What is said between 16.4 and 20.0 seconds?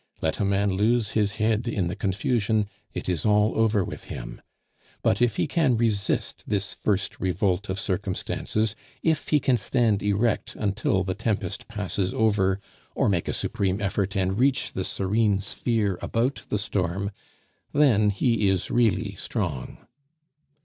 the storm then he is really strong.